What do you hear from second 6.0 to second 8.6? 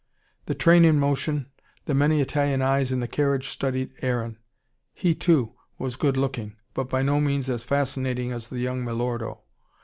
looking. But by no means as fascinating as the